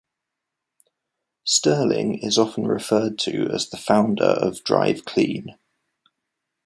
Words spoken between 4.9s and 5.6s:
Clean.